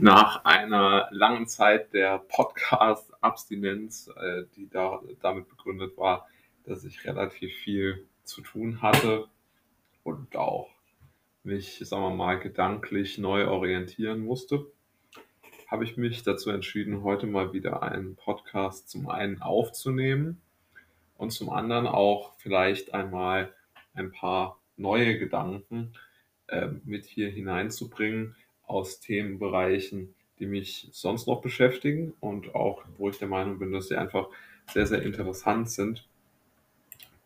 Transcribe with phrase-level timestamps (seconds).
[0.00, 6.26] nach einer langen Zeit der Podcast-Abstinenz, äh, die da, damit begründet war,
[6.64, 9.28] dass ich relativ viel zu tun hatte
[10.02, 10.70] und auch
[11.42, 14.66] mich, sagen wir mal, gedanklich neu orientieren musste,
[15.66, 20.40] habe ich mich dazu entschieden, heute mal wieder einen Podcast zum einen aufzunehmen
[21.16, 23.54] und zum anderen auch vielleicht einmal
[23.94, 25.92] ein paar neue Gedanken
[26.48, 28.34] äh, mit hier hineinzubringen,
[28.70, 33.88] aus Themenbereichen, die mich sonst noch beschäftigen und auch, wo ich der Meinung bin, dass
[33.88, 34.28] sie einfach
[34.72, 36.06] sehr, sehr interessant sind,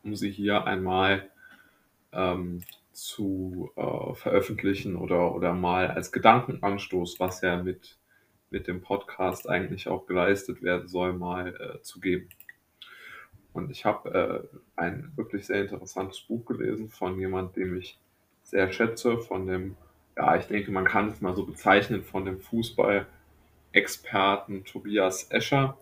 [0.03, 1.29] um sie hier einmal
[2.13, 2.63] ähm,
[2.93, 7.99] zu äh, veröffentlichen oder, oder mal als Gedankenanstoß, was ja mit,
[8.51, 12.29] mit dem Podcast eigentlich auch geleistet werden soll, mal äh, zu geben.
[13.53, 17.99] Und ich habe äh, ein wirklich sehr interessantes Buch gelesen von jemand, dem ich
[18.43, 19.77] sehr schätze, von dem
[20.17, 25.77] ja, ich denke, man kann es mal so bezeichnen von dem Fußball-Experten Tobias Escher.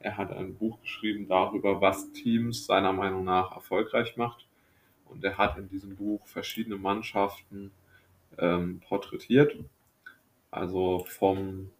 [0.00, 4.46] Er hat ein Buch geschrieben darüber, was Teams seiner Meinung nach erfolgreich macht.
[5.06, 7.70] Und er hat in diesem Buch verschiedene Mannschaften
[8.38, 9.56] ähm, porträtiert.
[10.50, 11.70] Also vom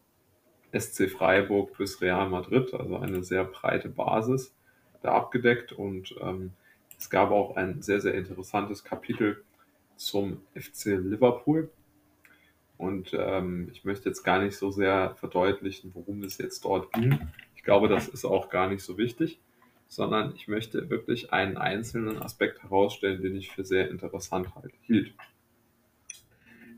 [0.73, 4.55] SC Freiburg bis Real Madrid, also eine sehr breite Basis
[5.03, 5.73] da abgedeckt.
[5.73, 6.53] Und ähm,
[6.98, 9.45] es gab auch ein sehr, sehr interessantes Kapitel
[9.97, 11.71] zum FC Liverpool.
[12.77, 17.19] Und ähm, ich möchte jetzt gar nicht so sehr verdeutlichen, worum es jetzt dort ging.
[17.56, 19.41] Ich glaube, das ist auch gar nicht so wichtig,
[19.89, 25.14] sondern ich möchte wirklich einen einzelnen Aspekt herausstellen, den ich für sehr interessant halt hielt.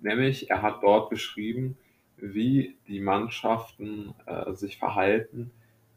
[0.03, 1.77] Nämlich, er hat dort beschrieben,
[2.19, 5.51] wie die Mannschaften äh, sich verhalten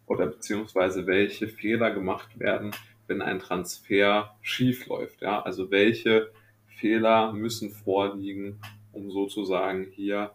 [0.05, 2.71] oder beziehungsweise welche Fehler gemacht werden,
[3.07, 5.21] wenn ein Transfer schief läuft.
[5.21, 5.41] Ja?
[5.41, 6.31] Also welche
[6.67, 8.59] Fehler müssen vorliegen,
[8.91, 10.31] um sozusagen hier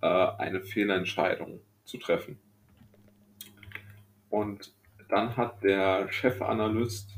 [0.00, 2.38] äh, eine Fehlentscheidung zu treffen.
[4.30, 4.72] Und
[5.08, 7.10] dann hat der Chefanalyst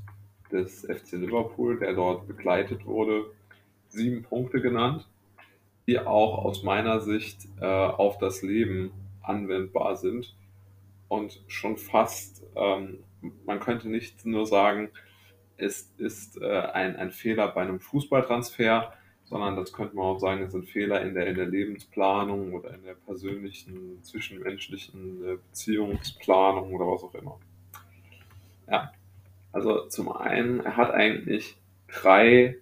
[0.53, 3.27] des FC Liverpool, der dort begleitet wurde,
[3.89, 5.09] sieben Punkte genannt,
[5.87, 10.37] die auch aus meiner Sicht äh, auf das Leben anwendbar sind
[11.09, 12.99] und schon fast, ähm,
[13.45, 14.91] man könnte nicht nur sagen,
[15.57, 18.93] es ist äh, ein, ein Fehler bei einem Fußballtransfer,
[19.27, 22.75] sondern das könnte man auch sagen, es sind Fehler in der, in der Lebensplanung oder
[22.75, 27.39] in der persönlichen, zwischenmenschlichen äh, Beziehungsplanung oder was auch immer.
[28.71, 28.93] Ja,
[29.53, 31.57] also zum einen, er hat eigentlich
[31.89, 32.57] drei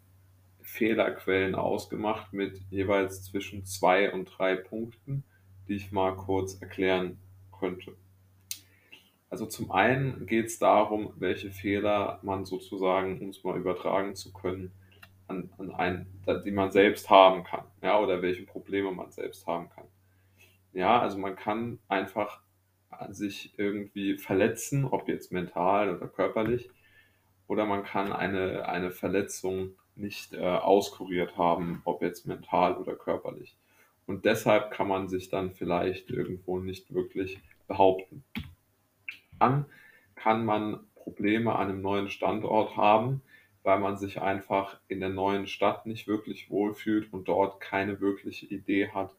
[0.63, 5.23] Fehlerquellen ausgemacht mit jeweils zwischen zwei und drei Punkten,
[5.69, 7.19] die ich mal kurz erklären
[7.59, 7.95] könnte.
[9.29, 14.33] Also zum einen geht es darum, welche Fehler man sozusagen, um es mal übertragen zu
[14.33, 14.73] können,
[15.27, 16.07] an, an ein,
[16.45, 19.87] die man selbst haben kann, ja, oder welche Probleme man selbst haben kann.
[20.73, 22.41] Ja, also man kann einfach
[23.11, 26.71] sich irgendwie verletzen, ob jetzt mental oder körperlich,
[27.47, 33.57] oder man kann eine, eine Verletzung nicht äh, auskuriert haben, ob jetzt mental oder körperlich.
[34.07, 38.25] Und deshalb kann man sich dann vielleicht irgendwo nicht wirklich behaupten.
[39.39, 39.67] Dann
[40.15, 43.23] kann man Probleme an einem neuen Standort haben,
[43.65, 48.47] weil man sich einfach in der neuen Stadt nicht wirklich wohlfühlt und dort keine wirkliche
[48.47, 49.11] Idee hat,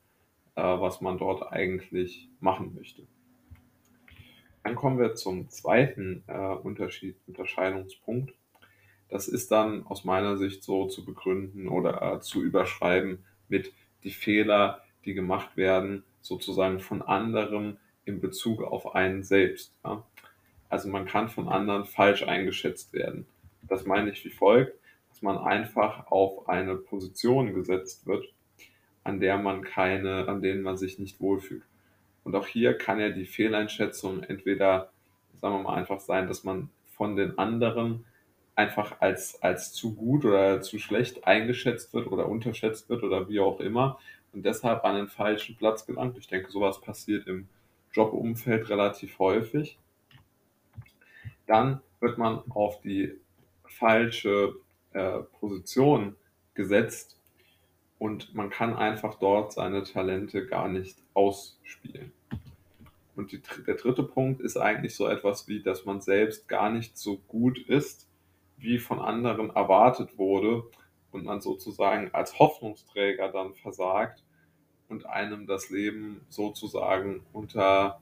[0.56, 3.04] äh, was man dort eigentlich machen möchte.
[4.64, 8.34] Dann kommen wir zum zweiten äh, Unterschied, Unterscheidungspunkt.
[9.10, 13.74] Das ist dann aus meiner Sicht so zu begründen oder äh, zu überschreiben mit
[14.04, 19.74] die Fehler, die gemacht werden, sozusagen von anderen in Bezug auf einen selbst.
[19.84, 20.04] Ja?
[20.70, 23.26] Also man kann von anderen falsch eingeschätzt werden.
[23.68, 24.78] Das meine ich wie folgt,
[25.10, 28.26] dass man einfach auf eine Position gesetzt wird,
[29.04, 31.64] an der man keine, an denen man sich nicht wohlfühlt.
[32.24, 34.92] Und auch hier kann ja die Fehleinschätzung entweder,
[35.36, 38.06] sagen wir mal, einfach sein, dass man von den anderen
[38.56, 43.40] einfach als, als zu gut oder zu schlecht eingeschätzt wird oder unterschätzt wird oder wie
[43.40, 44.00] auch immer
[44.34, 46.18] und deshalb an den falschen Platz gelangt.
[46.18, 47.48] Ich denke, sowas passiert im
[47.94, 49.78] Jobumfeld relativ häufig.
[51.48, 53.18] Dann wird man auf die
[53.68, 54.56] falsche
[54.94, 56.16] äh, Position
[56.54, 57.20] gesetzt
[58.00, 62.12] und man kann einfach dort seine Talente gar nicht ausspielen.
[63.16, 66.98] Und die, der dritte Punkt ist eigentlich so etwas wie, dass man selbst gar nicht
[66.98, 68.10] so gut ist,
[68.58, 70.64] wie von anderen erwartet wurde
[71.12, 74.24] und man sozusagen als Hoffnungsträger dann versagt
[74.90, 78.02] und einem das Leben sozusagen unter,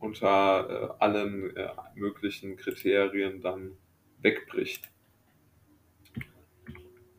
[0.00, 3.76] unter äh, allen äh, möglichen Kriterien dann
[4.22, 4.88] wegbricht.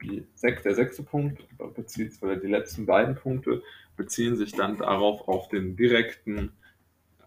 [0.02, 3.64] Die, der sechste Punkt oder die letzten beiden Punkte
[3.96, 6.52] beziehen sich dann darauf auf den direkten,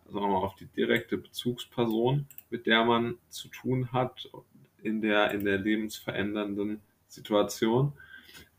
[0.06, 4.28] sagen wir mal, auf die direkte Bezugsperson, mit der man zu tun hat
[4.82, 7.92] in der, in der lebensverändernden Situation.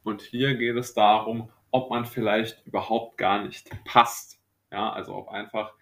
[0.03, 4.39] Und hier geht es darum, ob man vielleicht überhaupt gar nicht passt.
[4.71, 5.73] Ja, also ob einfach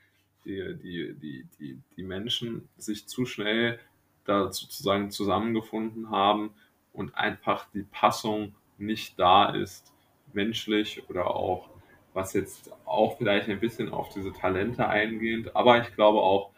[0.45, 3.79] die, die, die, die, die Menschen sich zu schnell
[4.25, 6.51] da sozusagen zusammengefunden haben
[6.93, 9.93] und einfach die Passung nicht da ist,
[10.33, 11.69] menschlich oder auch,
[12.13, 16.51] was jetzt auch vielleicht ein bisschen auf diese Talente eingehend, aber ich glaube auch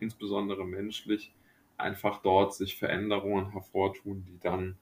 [0.00, 1.32] insbesondere menschlich
[1.76, 4.76] einfach dort sich Veränderungen hervortun, die dann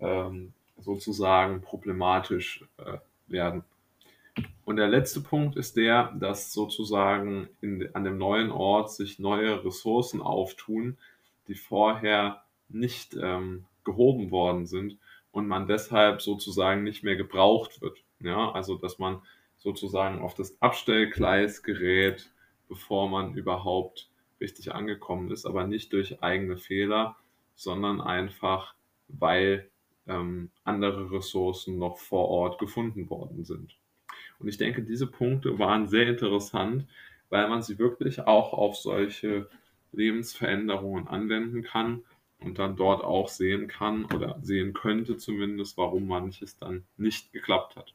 [0.00, 3.64] ähm, sozusagen problematisch äh, werden.
[4.64, 9.64] Und der letzte Punkt ist der, dass sozusagen in, an dem neuen Ort sich neue
[9.64, 10.98] Ressourcen auftun,
[11.48, 14.98] die vorher nicht ähm, gehoben worden sind
[15.30, 18.02] und man deshalb sozusagen nicht mehr gebraucht wird.
[18.20, 19.22] Ja, also dass man
[19.58, 22.30] sozusagen auf das Abstellgleis gerät,
[22.68, 24.10] bevor man überhaupt
[24.40, 27.16] richtig angekommen ist, aber nicht durch eigene Fehler,
[27.54, 28.74] sondern einfach,
[29.08, 29.70] weil
[30.06, 33.76] ähm, andere Ressourcen noch vor Ort gefunden worden sind.
[34.38, 36.86] Und ich denke, diese Punkte waren sehr interessant,
[37.30, 39.48] weil man sie wirklich auch auf solche
[39.96, 42.04] Lebensveränderungen anwenden kann
[42.38, 47.76] und dann dort auch sehen kann oder sehen könnte zumindest, warum manches dann nicht geklappt
[47.76, 47.94] hat.